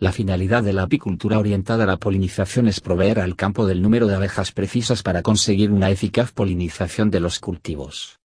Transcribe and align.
La 0.00 0.12
finalidad 0.12 0.62
de 0.62 0.72
la 0.72 0.84
apicultura 0.84 1.40
orientada 1.40 1.82
a 1.82 1.86
la 1.88 1.96
polinización 1.96 2.68
es 2.68 2.80
proveer 2.80 3.18
al 3.18 3.34
campo 3.34 3.66
del 3.66 3.82
número 3.82 4.06
de 4.06 4.14
abejas 4.14 4.52
precisas 4.52 5.02
para 5.02 5.22
conseguir 5.22 5.72
una 5.72 5.90
eficaz 5.90 6.30
polinización 6.30 7.10
de 7.10 7.18
los 7.18 7.40
cultivos. 7.40 8.20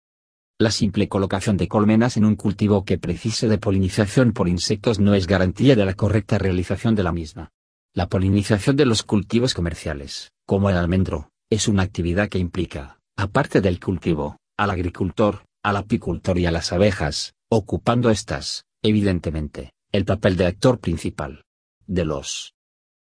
La 0.58 0.72
simple 0.72 1.08
colocación 1.08 1.56
de 1.56 1.68
colmenas 1.68 2.16
en 2.16 2.24
un 2.24 2.34
cultivo 2.34 2.84
que 2.84 2.98
precise 2.98 3.46
de 3.46 3.58
polinización 3.58 4.32
por 4.32 4.48
insectos 4.48 4.98
no 4.98 5.14
es 5.14 5.28
garantía 5.28 5.76
de 5.76 5.84
la 5.84 5.94
correcta 5.94 6.38
realización 6.38 6.96
de 6.96 7.04
la 7.04 7.12
misma. 7.12 7.52
La 7.94 8.08
polinización 8.08 8.74
de 8.74 8.86
los 8.86 9.04
cultivos 9.04 9.54
comerciales, 9.54 10.32
como 10.46 10.70
el 10.70 10.76
almendro, 10.76 11.30
es 11.50 11.68
una 11.68 11.84
actividad 11.84 12.28
que 12.28 12.38
implica, 12.38 12.98
aparte 13.16 13.60
del 13.60 13.78
cultivo, 13.78 14.38
al 14.56 14.70
agricultor, 14.70 15.44
al 15.62 15.76
apicultor 15.76 16.36
y 16.36 16.46
a 16.46 16.50
las 16.50 16.72
abejas, 16.72 17.34
ocupando 17.48 18.10
estas, 18.10 18.64
evidentemente, 18.82 19.72
el 19.92 20.04
papel 20.04 20.36
de 20.36 20.46
actor 20.46 20.80
principal 20.80 21.44
de 21.90 22.04
los 22.04 22.54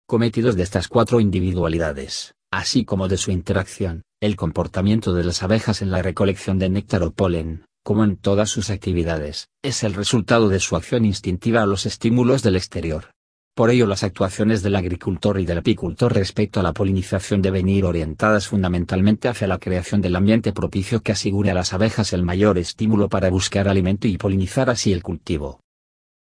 cometidos 0.07 0.57
de 0.57 0.63
estas 0.63 0.89
cuatro 0.89 1.21
individualidades, 1.21 2.35
así 2.51 2.87
como 2.87 3.09
de 3.09 3.19
su 3.19 3.31
interacción, 3.31 4.05
el 4.23 4.37
comportamiento 4.37 5.13
de 5.13 5.23
las 5.23 5.43
abejas 5.43 5.83
en 5.83 5.91
la 5.91 6.01
recolección 6.01 6.59
de 6.59 6.71
néctar 6.71 7.03
o 7.03 7.11
polen, 7.11 7.67
como 7.85 8.05
en 8.05 8.17
todas 8.17 8.49
sus 8.49 8.71
actividades, 8.71 9.49
es 9.63 9.85
el 9.85 9.93
resultado 9.93 10.49
de 10.49 10.61
su 10.61 10.77
acción 10.77 11.05
instintiva 11.05 11.63
a 11.63 11.67
los 11.67 11.85
estímulos 11.85 12.43
del 12.43 12.57
exterior. 12.57 13.11
Por 13.55 13.69
ello 13.69 13.87
las 13.87 14.03
actuaciones 14.03 14.63
del 14.63 14.77
agricultor 14.77 15.39
y 15.39 15.45
del 15.45 15.59
apicultor 15.59 16.15
respecto 16.15 16.61
a 16.61 16.63
la 16.63 16.73
polinización 16.73 17.43
deben 17.43 17.69
ir 17.69 17.85
orientadas 17.85 18.49
fundamentalmente 18.49 19.29
hacia 19.29 19.47
la 19.47 19.59
creación 19.59 20.01
del 20.01 20.17
ambiente 20.17 20.55
propicio 20.55 21.03
que 21.03 21.13
asegure 21.13 21.51
a 21.51 21.55
las 21.55 21.75
abejas 21.75 22.15
el 22.15 22.23
mayor 22.23 22.57
estímulo 22.57 23.11
para 23.11 23.29
buscar 23.29 23.69
alimento 23.69 24.09
y 24.09 24.17
polinizar 24.17 24.71
así 24.71 24.91
el 24.95 25.03
cultivo. 25.03 25.60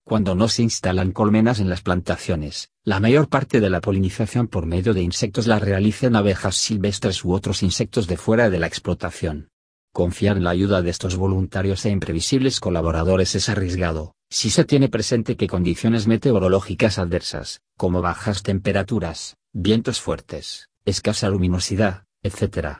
Cuando 0.08 0.36
no 0.36 0.46
se 0.46 0.62
instalan 0.62 1.10
colmenas 1.10 1.58
en 1.58 1.68
las 1.68 1.82
plantaciones, 1.82 2.70
la 2.84 3.00
mayor 3.00 3.28
parte 3.28 3.60
de 3.60 3.68
la 3.68 3.80
polinización 3.80 4.46
por 4.46 4.64
medio 4.64 4.94
de 4.94 5.02
insectos 5.02 5.48
la 5.48 5.58
realizan 5.58 6.14
abejas 6.14 6.54
silvestres 6.54 7.24
u 7.24 7.32
otros 7.32 7.64
insectos 7.64 8.06
de 8.06 8.16
fuera 8.16 8.48
de 8.48 8.60
la 8.60 8.68
explotación. 8.68 9.48
Confiar 9.92 10.36
en 10.36 10.44
la 10.44 10.50
ayuda 10.50 10.80
de 10.80 10.90
estos 10.90 11.16
voluntarios 11.16 11.84
e 11.86 11.90
imprevisibles 11.90 12.60
colaboradores 12.60 13.34
es 13.34 13.48
arriesgado, 13.48 14.14
si 14.30 14.50
se 14.50 14.64
tiene 14.64 14.88
presente 14.88 15.36
que 15.36 15.48
condiciones 15.48 16.06
meteorológicas 16.06 17.00
adversas, 17.00 17.62
como 17.76 18.00
bajas 18.00 18.44
temperaturas, 18.44 19.36
vientos 19.52 20.00
fuertes, 20.00 20.68
escasa 20.84 21.28
luminosidad, 21.30 22.04
etc. 22.22 22.78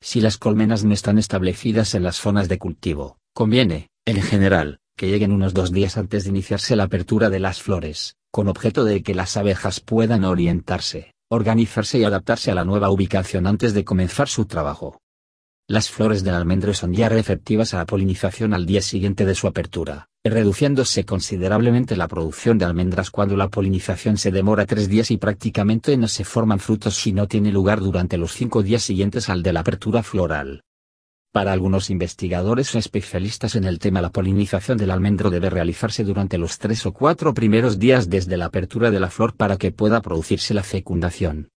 Si 0.00 0.22
las 0.22 0.38
colmenas 0.38 0.84
no 0.84 0.94
están 0.94 1.18
establecidas 1.18 1.94
en 1.94 2.02
las 2.02 2.16
zonas 2.16 2.48
de 2.48 2.56
cultivo, 2.56 3.18
conviene, 3.34 3.90
en 4.06 4.22
general, 4.22 4.80
que 4.96 5.08
lleguen 5.08 5.32
unos 5.32 5.52
dos 5.52 5.72
días 5.72 5.98
antes 5.98 6.24
de 6.24 6.30
iniciarse 6.30 6.74
la 6.74 6.84
apertura 6.84 7.28
de 7.28 7.38
las 7.38 7.60
flores, 7.60 8.16
con 8.30 8.48
objeto 8.48 8.84
de 8.84 9.02
que 9.02 9.14
las 9.14 9.36
abejas 9.36 9.80
puedan 9.80 10.24
orientarse, 10.24 11.12
organizarse 11.28 11.98
y 11.98 12.04
adaptarse 12.04 12.50
a 12.50 12.54
la 12.54 12.64
nueva 12.64 12.90
ubicación 12.90 13.46
antes 13.46 13.74
de 13.74 13.84
comenzar 13.84 14.28
su 14.28 14.46
trabajo. 14.46 15.00
Las 15.68 15.90
flores 15.90 16.22
del 16.22 16.34
almendro 16.34 16.72
son 16.74 16.94
ya 16.94 17.08
receptivas 17.08 17.74
a 17.74 17.78
la 17.78 17.86
polinización 17.86 18.54
al 18.54 18.66
día 18.66 18.80
siguiente 18.80 19.26
de 19.26 19.34
su 19.34 19.48
apertura, 19.48 20.06
reduciéndose 20.24 21.04
considerablemente 21.04 21.96
la 21.96 22.08
producción 22.08 22.56
de 22.56 22.64
almendras 22.64 23.10
cuando 23.10 23.36
la 23.36 23.48
polinización 23.48 24.16
se 24.16 24.30
demora 24.30 24.64
tres 24.64 24.88
días 24.88 25.10
y 25.10 25.18
prácticamente 25.18 25.96
no 25.96 26.08
se 26.08 26.24
forman 26.24 26.60
frutos 26.60 26.94
si 26.94 27.12
no 27.12 27.26
tiene 27.26 27.52
lugar 27.52 27.80
durante 27.80 28.16
los 28.16 28.32
cinco 28.32 28.62
días 28.62 28.82
siguientes 28.82 29.28
al 29.28 29.42
de 29.42 29.52
la 29.52 29.60
apertura 29.60 30.02
floral. 30.02 30.62
Para 31.36 31.52
algunos 31.52 31.90
investigadores 31.90 32.74
especialistas 32.76 33.56
en 33.56 33.64
el 33.64 33.78
tema 33.78 34.00
la 34.00 34.08
polinización 34.08 34.78
del 34.78 34.90
almendro 34.90 35.28
debe 35.28 35.50
realizarse 35.50 36.02
durante 36.02 36.38
los 36.38 36.58
tres 36.58 36.86
o 36.86 36.94
cuatro 36.94 37.34
primeros 37.34 37.78
días 37.78 38.08
desde 38.08 38.38
la 38.38 38.46
apertura 38.46 38.90
de 38.90 39.00
la 39.00 39.10
flor 39.10 39.36
para 39.36 39.58
que 39.58 39.70
pueda 39.70 40.00
producirse 40.00 40.54
la 40.54 40.62
fecundación. 40.62 41.50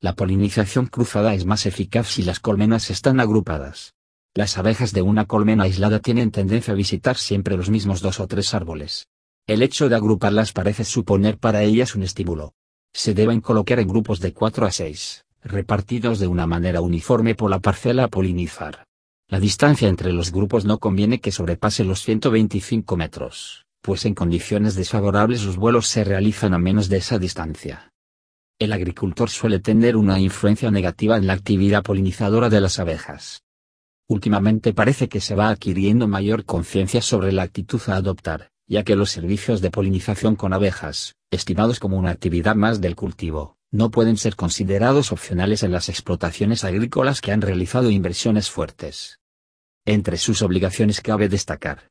La 0.00 0.14
polinización 0.14 0.86
cruzada 0.86 1.34
es 1.34 1.46
más 1.46 1.66
eficaz 1.66 2.06
si 2.06 2.22
las 2.22 2.38
colmenas 2.38 2.90
están 2.90 3.18
agrupadas. 3.18 3.92
Las 4.36 4.56
abejas 4.56 4.92
de 4.92 5.02
una 5.02 5.24
colmena 5.24 5.64
aislada 5.64 5.98
tienen 5.98 6.30
tendencia 6.30 6.72
a 6.72 6.76
visitar 6.76 7.16
siempre 7.16 7.56
los 7.56 7.70
mismos 7.70 8.00
dos 8.00 8.20
o 8.20 8.28
tres 8.28 8.54
árboles. 8.54 9.08
El 9.48 9.62
hecho 9.62 9.88
de 9.88 9.96
agruparlas 9.96 10.52
parece 10.52 10.84
suponer 10.84 11.38
para 11.38 11.64
ellas 11.64 11.96
un 11.96 12.04
estímulo. 12.04 12.52
Se 12.92 13.14
deben 13.14 13.40
colocar 13.40 13.80
en 13.80 13.88
grupos 13.88 14.20
de 14.20 14.32
4 14.32 14.64
a 14.64 14.70
6, 14.70 15.24
repartidos 15.42 16.20
de 16.20 16.28
una 16.28 16.46
manera 16.46 16.80
uniforme 16.80 17.34
por 17.34 17.50
la 17.50 17.58
parcela 17.58 18.04
a 18.04 18.08
polinizar. 18.08 18.87
La 19.30 19.40
distancia 19.40 19.88
entre 19.88 20.14
los 20.14 20.32
grupos 20.32 20.64
no 20.64 20.78
conviene 20.78 21.20
que 21.20 21.32
sobrepase 21.32 21.84
los 21.84 22.00
125 22.02 22.96
metros, 22.96 23.66
pues 23.82 24.06
en 24.06 24.14
condiciones 24.14 24.74
desfavorables 24.74 25.44
los 25.44 25.58
vuelos 25.58 25.86
se 25.86 26.02
realizan 26.02 26.54
a 26.54 26.58
menos 26.58 26.88
de 26.88 26.96
esa 26.96 27.18
distancia. 27.18 27.92
El 28.58 28.72
agricultor 28.72 29.28
suele 29.28 29.58
tener 29.58 29.98
una 29.98 30.18
influencia 30.18 30.70
negativa 30.70 31.18
en 31.18 31.26
la 31.26 31.34
actividad 31.34 31.82
polinizadora 31.82 32.48
de 32.48 32.62
las 32.62 32.78
abejas. 32.78 33.42
Últimamente 34.08 34.72
parece 34.72 35.10
que 35.10 35.20
se 35.20 35.34
va 35.34 35.50
adquiriendo 35.50 36.08
mayor 36.08 36.46
conciencia 36.46 37.02
sobre 37.02 37.30
la 37.30 37.42
actitud 37.42 37.82
a 37.88 37.96
adoptar, 37.96 38.48
ya 38.66 38.82
que 38.82 38.96
los 38.96 39.10
servicios 39.10 39.60
de 39.60 39.70
polinización 39.70 40.36
con 40.36 40.54
abejas, 40.54 41.16
estimados 41.30 41.80
como 41.80 41.98
una 41.98 42.12
actividad 42.12 42.56
más 42.56 42.80
del 42.80 42.96
cultivo, 42.96 43.57
no 43.70 43.90
pueden 43.90 44.16
ser 44.16 44.34
considerados 44.34 45.12
opcionales 45.12 45.62
en 45.62 45.72
las 45.72 45.88
explotaciones 45.88 46.64
agrícolas 46.64 47.20
que 47.20 47.32
han 47.32 47.42
realizado 47.42 47.90
inversiones 47.90 48.50
fuertes. 48.50 49.20
Entre 49.84 50.16
sus 50.16 50.42
obligaciones 50.42 51.00
cabe 51.00 51.28
destacar 51.28 51.90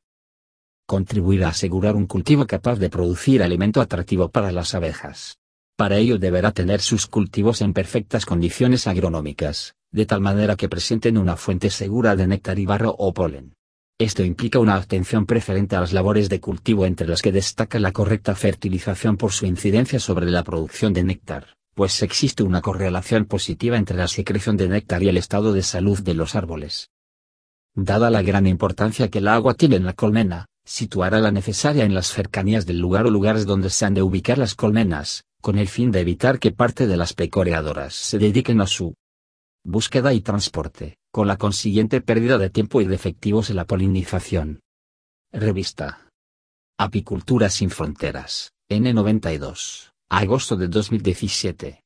contribuir 0.88 1.44
a 1.44 1.48
asegurar 1.48 1.96
un 1.96 2.06
cultivo 2.06 2.46
capaz 2.46 2.78
de 2.78 2.88
producir 2.88 3.42
alimento 3.42 3.82
atractivo 3.82 4.30
para 4.30 4.52
las 4.52 4.74
abejas. 4.74 5.36
Para 5.76 5.98
ello 5.98 6.16
deberá 6.16 6.50
tener 6.50 6.80
sus 6.80 7.06
cultivos 7.06 7.60
en 7.60 7.74
perfectas 7.74 8.24
condiciones 8.24 8.86
agronómicas, 8.86 9.74
de 9.92 10.06
tal 10.06 10.22
manera 10.22 10.56
que 10.56 10.70
presenten 10.70 11.18
una 11.18 11.36
fuente 11.36 11.68
segura 11.68 12.16
de 12.16 12.26
néctar 12.26 12.58
y 12.58 12.64
barro 12.64 12.96
o 12.98 13.12
polen. 13.12 13.52
Esto 13.98 14.24
implica 14.24 14.60
una 14.60 14.76
atención 14.76 15.26
preferente 15.26 15.76
a 15.76 15.80
las 15.80 15.92
labores 15.92 16.30
de 16.30 16.40
cultivo 16.40 16.86
entre 16.86 17.06
las 17.06 17.20
que 17.20 17.32
destaca 17.32 17.78
la 17.78 17.92
correcta 17.92 18.34
fertilización 18.34 19.18
por 19.18 19.32
su 19.32 19.44
incidencia 19.44 20.00
sobre 20.00 20.24
la 20.24 20.42
producción 20.42 20.94
de 20.94 21.04
néctar 21.04 21.57
pues 21.78 22.02
existe 22.02 22.42
una 22.42 22.60
correlación 22.60 23.24
positiva 23.24 23.76
entre 23.76 23.96
la 23.96 24.08
secreción 24.08 24.56
de 24.56 24.68
néctar 24.68 25.00
y 25.04 25.08
el 25.10 25.16
estado 25.16 25.52
de 25.52 25.62
salud 25.62 26.00
de 26.00 26.12
los 26.12 26.34
árboles. 26.34 26.90
Dada 27.72 28.10
la 28.10 28.20
gran 28.22 28.48
importancia 28.48 29.08
que 29.10 29.18
el 29.18 29.28
agua 29.28 29.54
tiene 29.54 29.76
en 29.76 29.84
la 29.84 29.92
colmena, 29.92 30.46
situará 30.64 31.20
la 31.20 31.30
necesaria 31.30 31.84
en 31.84 31.94
las 31.94 32.08
cercanías 32.08 32.66
del 32.66 32.80
lugar 32.80 33.06
o 33.06 33.10
lugares 33.10 33.46
donde 33.46 33.70
se 33.70 33.84
han 33.84 33.94
de 33.94 34.02
ubicar 34.02 34.38
las 34.38 34.56
colmenas, 34.56 35.22
con 35.40 35.56
el 35.56 35.68
fin 35.68 35.92
de 35.92 36.00
evitar 36.00 36.40
que 36.40 36.50
parte 36.50 36.88
de 36.88 36.96
las 36.96 37.12
pecoreadoras 37.12 37.94
se 37.94 38.18
dediquen 38.18 38.60
a 38.60 38.66
su 38.66 38.94
búsqueda 39.62 40.12
y 40.12 40.20
transporte, 40.20 40.96
con 41.12 41.28
la 41.28 41.36
consiguiente 41.36 42.00
pérdida 42.00 42.38
de 42.38 42.50
tiempo 42.50 42.80
y 42.80 42.86
de 42.86 42.96
efectivos 42.96 43.50
en 43.50 43.56
la 43.56 43.66
polinización. 43.66 44.62
Revista. 45.30 46.08
Apicultura 46.76 47.48
sin 47.50 47.70
fronteras, 47.70 48.50
N92. 48.68 49.92
Agosto 50.10 50.56
de 50.56 50.68
2017. 50.68 51.76